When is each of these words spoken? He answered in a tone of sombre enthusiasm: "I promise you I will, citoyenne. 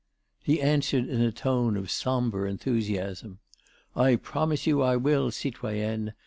He 0.41 0.59
answered 0.59 1.07
in 1.07 1.21
a 1.21 1.31
tone 1.31 1.77
of 1.77 1.91
sombre 1.91 2.49
enthusiasm: 2.49 3.37
"I 3.95 4.15
promise 4.15 4.65
you 4.65 4.81
I 4.81 4.95
will, 4.95 5.29
citoyenne. 5.29 6.13